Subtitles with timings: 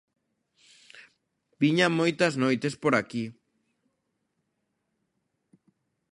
[1.61, 3.25] _Viña moitas noites por aquí.